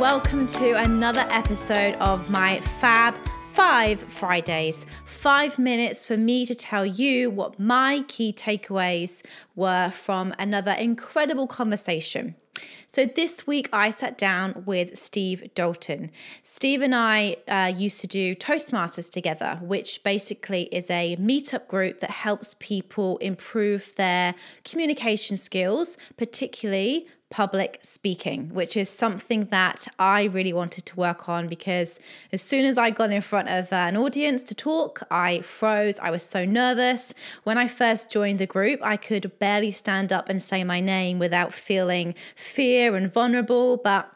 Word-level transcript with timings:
welcome 0.00 0.46
to 0.46 0.72
another 0.72 1.26
episode 1.28 1.94
of 1.96 2.30
my 2.30 2.60
Fab 2.80 3.14
Five 3.52 4.00
Fridays. 4.04 4.86
Five 5.04 5.58
minutes 5.58 6.06
for 6.06 6.16
me 6.16 6.46
to 6.46 6.54
tell 6.54 6.86
you 6.86 7.28
what 7.28 7.60
my 7.60 8.06
key 8.08 8.32
takeaways 8.32 9.22
were 9.54 9.90
from 9.90 10.32
another 10.38 10.72
incredible 10.72 11.46
conversation. 11.46 12.36
So, 12.86 13.04
this 13.04 13.46
week 13.46 13.68
I 13.70 13.90
sat 13.90 14.16
down 14.16 14.62
with 14.64 14.96
Steve 14.96 15.50
Dalton. 15.54 16.10
Steve 16.42 16.80
and 16.80 16.94
I 16.94 17.36
uh, 17.46 17.70
used 17.76 18.00
to 18.00 18.06
do 18.06 18.34
Toastmasters 18.34 19.10
together, 19.10 19.58
which 19.60 20.02
basically 20.02 20.62
is 20.72 20.88
a 20.88 21.16
meetup 21.16 21.68
group 21.68 22.00
that 22.00 22.10
helps 22.10 22.56
people 22.58 23.18
improve 23.18 23.94
their 23.96 24.34
communication 24.64 25.36
skills, 25.36 25.98
particularly 26.16 27.06
public 27.30 27.78
speaking, 27.82 28.54
which 28.54 28.76
is 28.76 28.88
something 28.88 29.46
that 29.46 29.86
I 29.98 30.24
really 30.24 30.52
wanted 30.52 30.86
to 30.86 30.96
work 30.96 31.28
on 31.28 31.46
because 31.46 32.00
as 32.32 32.40
soon 32.40 32.64
as 32.64 32.78
I 32.78 32.90
got 32.90 33.10
in 33.10 33.20
front 33.20 33.48
of 33.48 33.72
uh, 33.72 33.76
an 33.76 33.96
audience 33.96 34.42
to 34.44 34.54
talk, 34.54 35.02
I 35.10 35.40
froze. 35.42 35.98
I 35.98 36.10
was 36.10 36.22
so 36.22 36.44
nervous. 36.44 37.12
When 37.44 37.58
I 37.58 37.68
first 37.68 38.10
joined 38.10 38.38
the 38.38 38.46
group, 38.46 38.80
I 38.82 38.96
could 38.96 39.38
barely 39.38 39.70
stand 39.70 40.12
up 40.12 40.28
and 40.28 40.42
say 40.42 40.64
my 40.64 40.80
name 40.80 41.18
without 41.18 41.52
feeling 41.52 42.14
fear 42.34 42.96
and 42.96 43.12
vulnerable. 43.12 43.76
But 43.76 44.10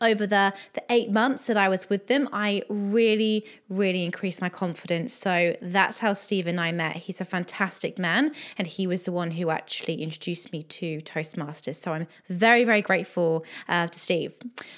over 0.00 0.26
the, 0.26 0.52
the 0.74 0.82
eight 0.90 1.10
months 1.10 1.46
that 1.46 1.56
I 1.56 1.68
was 1.68 1.88
with 1.88 2.06
them, 2.06 2.28
I 2.32 2.62
really, 2.68 3.44
really 3.68 4.04
increased 4.04 4.40
my 4.40 4.48
confidence. 4.48 5.12
So 5.12 5.56
that's 5.60 5.98
how 5.98 6.12
Steve 6.12 6.46
and 6.46 6.60
I 6.60 6.72
met. 6.72 6.96
He's 6.96 7.20
a 7.20 7.24
fantastic 7.24 7.98
man, 7.98 8.32
and 8.58 8.66
he 8.66 8.86
was 8.86 9.04
the 9.04 9.12
one 9.12 9.32
who 9.32 9.50
actually 9.50 10.02
introduced 10.02 10.52
me 10.52 10.62
to 10.64 10.98
Toastmasters. 10.98 11.76
So 11.76 11.92
I'm 11.92 12.06
very, 12.28 12.64
very 12.64 12.82
grateful 12.82 13.44
uh, 13.68 13.88
to 13.88 14.00
Steve. 14.00 14.32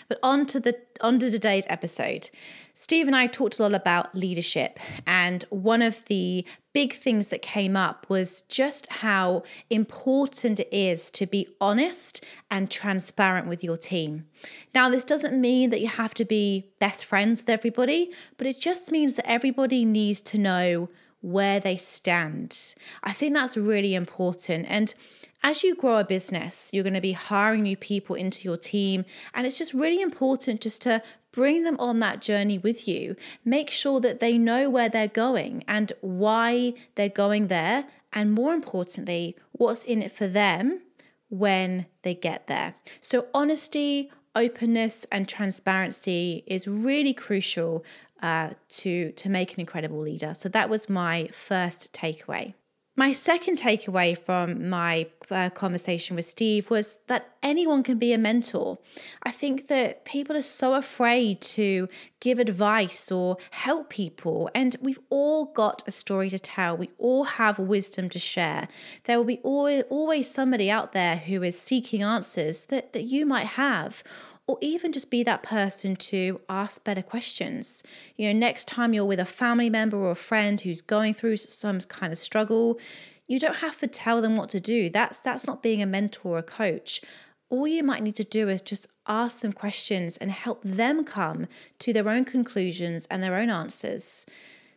But 0.08 0.18
on 0.22 0.46
to 0.46 0.60
the 0.60 0.74
to 1.00 1.30
today's 1.30 1.64
episode. 1.68 2.30
Steve 2.74 3.06
and 3.06 3.16
I 3.16 3.26
talked 3.26 3.58
a 3.58 3.62
lot 3.62 3.74
about 3.74 4.14
leadership, 4.14 4.78
and 5.06 5.44
one 5.50 5.82
of 5.82 6.04
the 6.06 6.44
big 6.72 6.92
things 6.92 7.28
that 7.28 7.42
came 7.42 7.76
up 7.76 8.08
was 8.08 8.42
just 8.42 8.86
how 8.86 9.42
important 9.68 10.60
it 10.60 10.68
is 10.70 11.10
to 11.10 11.26
be 11.26 11.48
honest 11.60 12.24
and 12.50 12.70
transparent 12.70 13.48
with 13.48 13.64
your 13.64 13.76
team. 13.76 14.26
Now, 14.74 14.88
this 14.88 15.04
doesn't 15.04 15.40
mean 15.40 15.70
that 15.70 15.80
you 15.80 15.88
have 15.88 16.14
to 16.14 16.24
be 16.24 16.70
best 16.78 17.04
friends 17.04 17.42
with 17.42 17.48
everybody, 17.48 18.12
but 18.36 18.46
it 18.46 18.60
just 18.60 18.92
means 18.92 19.16
that 19.16 19.28
everybody 19.28 19.84
needs 19.84 20.20
to 20.20 20.38
know 20.38 20.88
where 21.20 21.60
they 21.60 21.76
stand. 21.76 22.74
I 23.02 23.12
think 23.12 23.34
that's 23.34 23.56
really 23.56 23.94
important. 23.94 24.66
And 24.68 24.94
as 25.42 25.62
you 25.62 25.74
grow 25.74 25.98
a 25.98 26.04
business, 26.04 26.70
you're 26.72 26.84
going 26.84 26.94
to 26.94 27.00
be 27.00 27.12
hiring 27.12 27.62
new 27.62 27.76
people 27.76 28.16
into 28.16 28.44
your 28.44 28.56
team. 28.56 29.04
And 29.34 29.46
it's 29.46 29.58
just 29.58 29.74
really 29.74 30.00
important 30.00 30.60
just 30.60 30.82
to 30.82 31.02
bring 31.32 31.62
them 31.62 31.78
on 31.78 32.00
that 32.00 32.20
journey 32.20 32.58
with 32.58 32.88
you. 32.88 33.16
Make 33.44 33.70
sure 33.70 34.00
that 34.00 34.20
they 34.20 34.38
know 34.38 34.68
where 34.68 34.88
they're 34.88 35.06
going 35.08 35.64
and 35.68 35.92
why 36.00 36.74
they're 36.94 37.08
going 37.08 37.48
there. 37.48 37.86
And 38.12 38.32
more 38.32 38.54
importantly, 38.54 39.36
what's 39.52 39.84
in 39.84 40.02
it 40.02 40.12
for 40.12 40.26
them 40.26 40.80
when 41.28 41.86
they 42.02 42.14
get 42.14 42.46
there. 42.46 42.74
So, 43.00 43.26
honesty, 43.34 44.10
openness, 44.34 45.06
and 45.10 45.28
transparency 45.28 46.44
is 46.46 46.66
really 46.68 47.14
crucial 47.14 47.84
uh, 48.22 48.50
to, 48.68 49.12
to 49.12 49.28
make 49.28 49.54
an 49.54 49.60
incredible 49.60 50.00
leader. 50.00 50.34
So, 50.34 50.48
that 50.48 50.68
was 50.68 50.88
my 50.88 51.28
first 51.32 51.92
takeaway. 51.92 52.54
My 52.98 53.12
second 53.12 53.58
takeaway 53.58 54.18
from 54.18 54.68
my 54.68 55.06
uh, 55.30 55.50
conversation 55.50 56.16
with 56.16 56.24
Steve 56.24 56.68
was 56.68 56.96
that 57.06 57.36
anyone 57.44 57.84
can 57.84 57.96
be 57.96 58.12
a 58.12 58.18
mentor. 58.18 58.78
I 59.22 59.30
think 59.30 59.68
that 59.68 60.04
people 60.04 60.36
are 60.36 60.42
so 60.42 60.74
afraid 60.74 61.40
to 61.42 61.88
give 62.18 62.40
advice 62.40 63.12
or 63.12 63.36
help 63.52 63.88
people, 63.88 64.50
and 64.52 64.74
we've 64.82 64.98
all 65.10 65.44
got 65.44 65.84
a 65.86 65.92
story 65.92 66.28
to 66.30 66.40
tell. 66.40 66.76
We 66.76 66.90
all 66.98 67.22
have 67.22 67.60
wisdom 67.60 68.08
to 68.08 68.18
share. 68.18 68.66
There 69.04 69.16
will 69.16 69.24
be 69.24 69.38
always, 69.44 69.84
always 69.90 70.28
somebody 70.28 70.68
out 70.68 70.90
there 70.90 71.18
who 71.18 71.44
is 71.44 71.56
seeking 71.56 72.02
answers 72.02 72.64
that, 72.64 72.94
that 72.94 73.04
you 73.04 73.24
might 73.24 73.46
have 73.46 74.02
or 74.48 74.56
even 74.62 74.92
just 74.92 75.10
be 75.10 75.22
that 75.22 75.42
person 75.42 75.94
to 75.94 76.40
ask 76.48 76.82
better 76.82 77.02
questions. 77.02 77.82
You 78.16 78.32
know, 78.32 78.38
next 78.38 78.66
time 78.66 78.94
you're 78.94 79.04
with 79.04 79.20
a 79.20 79.26
family 79.26 79.68
member 79.68 79.98
or 79.98 80.10
a 80.10 80.16
friend 80.16 80.58
who's 80.58 80.80
going 80.80 81.12
through 81.12 81.36
some 81.36 81.80
kind 81.82 82.14
of 82.14 82.18
struggle, 82.18 82.80
you 83.28 83.38
don't 83.38 83.56
have 83.56 83.78
to 83.80 83.86
tell 83.86 84.22
them 84.22 84.36
what 84.36 84.48
to 84.48 84.58
do. 84.58 84.88
That's 84.88 85.20
that's 85.20 85.46
not 85.46 85.62
being 85.62 85.82
a 85.82 85.86
mentor 85.86 86.36
or 86.36 86.38
a 86.38 86.42
coach. 86.42 87.02
All 87.50 87.68
you 87.68 87.84
might 87.84 88.02
need 88.02 88.16
to 88.16 88.24
do 88.24 88.48
is 88.48 88.62
just 88.62 88.88
ask 89.06 89.40
them 89.40 89.52
questions 89.52 90.16
and 90.16 90.30
help 90.30 90.62
them 90.64 91.04
come 91.04 91.46
to 91.80 91.92
their 91.92 92.08
own 92.08 92.24
conclusions 92.24 93.06
and 93.10 93.22
their 93.22 93.36
own 93.36 93.50
answers. 93.50 94.24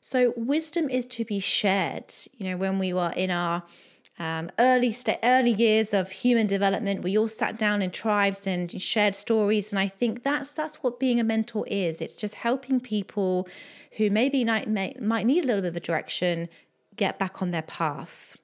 So 0.01 0.33
wisdom 0.35 0.89
is 0.89 1.05
to 1.07 1.23
be 1.23 1.39
shared. 1.39 2.11
You 2.37 2.49
know, 2.49 2.57
when 2.57 2.77
we 2.77 2.91
were 2.91 3.13
in 3.15 3.31
our 3.31 3.63
um, 4.21 4.51
early 4.59 4.91
st- 4.91 5.17
early 5.23 5.49
years 5.49 5.95
of 5.95 6.11
human 6.11 6.45
development, 6.45 7.01
we 7.01 7.17
all 7.17 7.27
sat 7.27 7.57
down 7.57 7.81
in 7.81 7.89
tribes 7.89 8.45
and 8.45 8.79
shared 8.79 9.15
stories, 9.15 9.71
and 9.71 9.79
I 9.79 9.87
think 9.87 10.21
that's 10.21 10.53
that's 10.53 10.75
what 10.83 10.99
being 10.99 11.19
a 11.19 11.23
mentor 11.23 11.65
is. 11.67 12.01
It's 12.01 12.15
just 12.15 12.35
helping 12.35 12.79
people 12.79 13.47
who 13.97 14.11
maybe 14.11 14.45
might 14.45 14.69
might 15.01 15.25
need 15.25 15.43
a 15.43 15.47
little 15.47 15.63
bit 15.63 15.69
of 15.69 15.75
a 15.75 15.79
direction 15.79 16.49
get 16.95 17.17
back 17.17 17.41
on 17.41 17.49
their 17.49 17.63
path. 17.63 18.37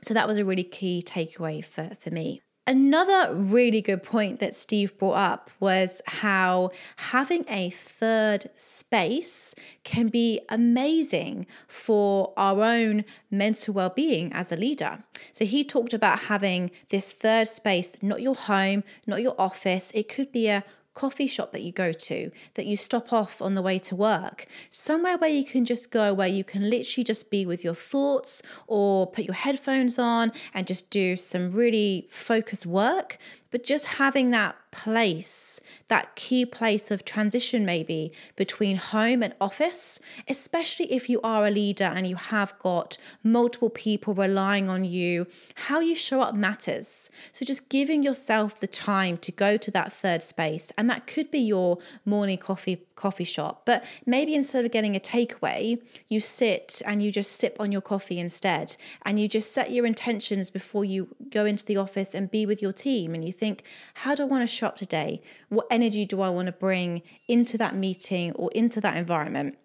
So 0.00 0.14
that 0.14 0.26
was 0.26 0.38
a 0.38 0.44
really 0.44 0.64
key 0.64 1.02
takeaway 1.04 1.62
for 1.62 1.90
for 2.00 2.10
me. 2.10 2.40
Another 2.66 3.34
really 3.34 3.82
good 3.82 4.02
point 4.02 4.38
that 4.38 4.56
Steve 4.56 4.96
brought 4.96 5.16
up 5.16 5.50
was 5.60 6.00
how 6.06 6.70
having 6.96 7.44
a 7.46 7.68
third 7.68 8.48
space 8.56 9.54
can 9.82 10.08
be 10.08 10.40
amazing 10.48 11.46
for 11.68 12.32
our 12.38 12.62
own 12.62 13.04
mental 13.30 13.74
well 13.74 13.90
being 13.90 14.32
as 14.32 14.50
a 14.50 14.56
leader. 14.56 15.04
So, 15.30 15.44
he 15.44 15.62
talked 15.62 15.92
about 15.92 16.20
having 16.20 16.70
this 16.88 17.12
third 17.12 17.48
space, 17.48 17.92
not 18.00 18.22
your 18.22 18.34
home, 18.34 18.82
not 19.06 19.20
your 19.20 19.34
office, 19.38 19.90
it 19.94 20.08
could 20.08 20.32
be 20.32 20.48
a 20.48 20.64
coffee 20.94 21.26
shop 21.26 21.52
that 21.52 21.62
you 21.62 21.72
go 21.72 21.92
to, 21.92 22.30
that 22.54 22.66
you 22.66 22.76
stop 22.76 23.12
off 23.12 23.42
on 23.42 23.54
the 23.54 23.62
way 23.62 23.78
to 23.80 23.94
work, 23.94 24.46
somewhere 24.70 25.18
where 25.18 25.30
you 25.30 25.44
can 25.44 25.64
just 25.64 25.90
go, 25.90 26.14
where 26.14 26.28
you 26.28 26.44
can 26.44 26.70
literally 26.70 27.04
just 27.04 27.30
be 27.30 27.44
with 27.44 27.62
your 27.64 27.74
thoughts 27.74 28.42
or 28.66 29.06
put 29.06 29.24
your 29.24 29.34
headphones 29.34 29.98
on 29.98 30.32
and 30.54 30.66
just 30.66 30.90
do 30.90 31.16
some 31.16 31.50
really 31.50 32.06
focused 32.08 32.66
work. 32.66 33.18
But 33.54 33.62
just 33.62 33.86
having 33.86 34.32
that 34.32 34.56
place, 34.72 35.60
that 35.86 36.16
key 36.16 36.44
place 36.44 36.90
of 36.90 37.04
transition 37.04 37.64
maybe 37.64 38.12
between 38.34 38.78
home 38.78 39.22
and 39.22 39.32
office, 39.40 40.00
especially 40.26 40.92
if 40.92 41.08
you 41.08 41.20
are 41.22 41.46
a 41.46 41.52
leader 41.52 41.84
and 41.84 42.04
you 42.04 42.16
have 42.16 42.58
got 42.58 42.96
multiple 43.22 43.70
people 43.70 44.12
relying 44.12 44.68
on 44.68 44.82
you, 44.82 45.28
how 45.54 45.78
you 45.78 45.94
show 45.94 46.20
up 46.20 46.34
matters. 46.34 47.10
So 47.30 47.44
just 47.44 47.68
giving 47.68 48.02
yourself 48.02 48.58
the 48.58 48.66
time 48.66 49.18
to 49.18 49.30
go 49.30 49.56
to 49.56 49.70
that 49.70 49.92
third 49.92 50.24
space, 50.24 50.72
and 50.76 50.90
that 50.90 51.06
could 51.06 51.30
be 51.30 51.38
your 51.38 51.78
morning 52.04 52.38
coffee 52.38 52.82
coffee 52.94 53.24
shop, 53.24 53.62
but 53.64 53.84
maybe 54.06 54.34
instead 54.34 54.64
of 54.64 54.70
getting 54.70 54.94
a 54.96 55.00
takeaway, 55.00 55.80
you 56.08 56.20
sit 56.20 56.80
and 56.86 57.02
you 57.02 57.10
just 57.10 57.32
sip 57.32 57.56
on 57.58 57.72
your 57.72 57.80
coffee 57.80 58.18
instead, 58.18 58.76
and 59.02 59.18
you 59.18 59.28
just 59.28 59.52
set 59.52 59.70
your 59.70 59.86
intentions 59.86 60.50
before 60.50 60.84
you 60.84 61.14
go 61.30 61.44
into 61.44 61.64
the 61.64 61.76
office 61.76 62.14
and 62.14 62.30
be 62.30 62.46
with 62.46 62.62
your 62.62 62.72
team, 62.72 63.14
and 63.14 63.24
you 63.24 63.32
think, 63.32 63.64
how 63.94 64.14
do 64.14 64.22
I 64.22 64.26
want 64.26 64.42
to 64.42 64.46
shop 64.46 64.76
today? 64.76 65.20
What 65.48 65.66
energy 65.70 66.04
do 66.04 66.20
I 66.20 66.28
want 66.28 66.46
to 66.46 66.52
bring 66.52 67.02
into 67.28 67.58
that 67.58 67.74
meeting 67.74 68.32
or 68.32 68.50
into 68.54 68.80
that 68.80 68.96
environment? 68.96 69.58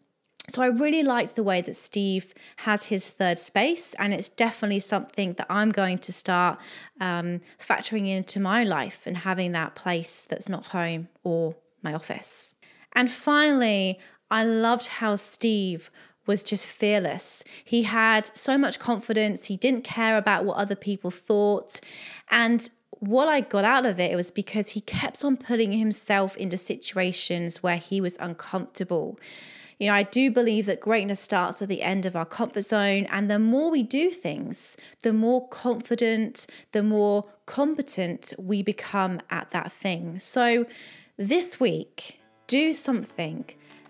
So 0.50 0.64
I 0.64 0.68
really 0.68 1.04
liked 1.04 1.36
the 1.36 1.44
way 1.44 1.62
that 1.62 1.78
Steve 1.78 2.34
has 2.58 2.86
his 2.86 3.12
third 3.12 3.38
space, 3.38 3.94
and 4.00 4.14
it's 4.14 4.30
definitely 4.30 4.80
something 4.80 5.34
that 5.34 5.46
I'm 5.48 5.72
going 5.72 6.00
to 6.00 6.12
start 6.12 6.60
um, 7.00 7.42
factoring 7.60 8.08
into 8.08 8.40
my 8.40 8.64
life 8.64 9.06
and 9.06 9.18
having 9.18 9.52
that 9.52 9.76
place 9.76 10.26
that's 10.28 10.50
not 10.50 10.68
home 10.68 11.10
or 11.24 11.56
my 11.84 11.94
office. 11.94 12.56
And 12.94 13.10
finally, 13.10 14.00
I 14.32 14.44
loved 14.44 14.86
how 14.86 15.16
Steve 15.16 15.92
was 16.26 16.44
just 16.44 16.66
fearless. 16.66 17.44
He 17.64 17.84
had 17.84 18.30
so 18.38 18.58
much 18.58 18.78
confidence. 18.78 19.46
He 19.46 19.58
didn't 19.58 19.84
care 19.84 20.18
about 20.18 20.46
what 20.46 20.58
other 20.58 20.76
people 20.76 21.10
thought. 21.10 21.82
And 22.30 22.70
what 22.92 23.28
I 23.28 23.42
got 23.42 23.66
out 23.66 23.86
of 23.86 24.00
it, 24.00 24.12
it 24.12 24.16
was 24.16 24.30
because 24.30 24.70
he 24.70 24.82
kept 24.82 25.24
on 25.24 25.38
putting 25.38 25.72
himself 25.72 26.38
into 26.38 26.58
situations 26.58 27.64
where 27.64 27.78
he 27.78 28.00
was 28.00 28.18
uncomfortable. 28.20 29.18
You 29.80 29.88
know, 29.88 29.94
I 29.94 30.04
do 30.04 30.30
believe 30.30 30.66
that 30.66 30.82
greatness 30.82 31.22
starts 31.22 31.62
at 31.62 31.70
the 31.70 31.82
end 31.82 32.06
of 32.06 32.16
our 32.16 32.26
comfort 32.26 32.64
zone. 32.64 33.08
And 33.10 33.32
the 33.32 33.40
more 33.40 33.72
we 33.72 33.82
do 33.82 34.12
things, 34.12 34.76
the 35.04 35.14
more 35.14 35.48
confident, 35.48 36.46
the 36.74 36.84
more 36.84 37.26
competent 37.46 38.34
we 38.38 38.62
become 38.62 39.22
at 39.30 39.52
that 39.52 39.72
thing. 39.72 40.20
So 40.20 40.66
this 41.18 41.60
week, 41.60 42.19
do 42.50 42.74
something 42.74 43.46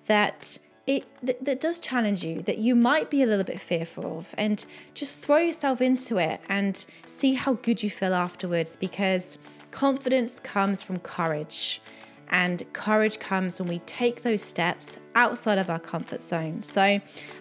that 0.05 0.59
it 0.85 1.05
that, 1.23 1.43
that, 1.45 1.61
does 1.61 1.79
challenge 1.79 2.23
you 2.23 2.41
that 2.43 2.57
you 2.57 2.75
might 2.75 3.09
be 3.09 3.23
a 3.23 3.25
little 3.25 3.45
bit 3.45 3.59
fearful 3.59 4.19
of 4.19 4.35
and 4.37 4.65
just 4.93 5.17
throw 5.17 5.37
yourself 5.37 5.81
into 5.81 6.17
it 6.17 6.41
and 6.49 6.85
see 7.05 7.33
how 7.33 7.53
good 7.53 7.81
you 7.81 7.89
feel 7.89 8.13
afterwards 8.13 8.75
because 8.75 9.37
confidence 9.71 10.39
comes 10.39 10.81
from 10.81 10.99
courage 10.99 11.81
And 12.31 12.61
courage 12.73 13.19
comes 13.19 13.59
when 13.59 13.67
we 13.69 13.79
take 13.79 14.21
those 14.21 14.41
steps 14.41 14.97
outside 15.15 15.57
of 15.57 15.69
our 15.69 15.79
comfort 15.79 16.21
zone. 16.21 16.61
So, 16.63 16.99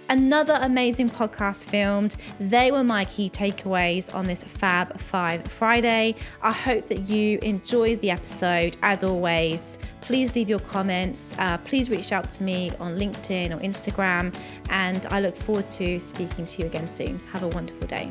another 0.09 0.59
amazing 0.63 1.11
podcast 1.11 1.67
filmed. 1.67 2.17
They 2.41 2.71
were 2.73 2.85
my 2.85 3.05
key 3.05 3.29
takeaways 3.29 4.13
on 4.15 4.27
this 4.27 4.45
Fab 4.45 4.99
Five 4.99 5.47
Friday. 5.47 6.15
I 6.43 6.53
hope 6.53 6.89
that 6.89 7.09
you 7.09 7.39
enjoyed 7.43 8.01
the 8.01 8.11
episode. 8.11 8.77
As 8.83 9.05
always, 9.05 9.79
please 10.01 10.35
leave 10.35 10.49
your 10.49 10.61
comments. 10.61 11.35
Uh, 11.39 11.59
please 11.59 11.91
reach 11.91 12.13
out 12.13 12.31
to 12.33 12.43
me 12.43 12.73
on 12.81 12.99
LinkedIn 12.99 13.55
or 13.55 13.61
Instagram. 13.61 14.35
And 14.71 15.05
I 15.07 15.21
look 15.21 15.37
forward 15.37 15.69
to 15.71 16.01
speaking 16.01 16.47
to 16.47 16.63
you 16.63 16.67
again 16.67 16.89
soon. 16.89 17.21
Have 17.33 17.43
a 17.43 17.49
wonderful 17.49 17.87
day. 17.87 18.11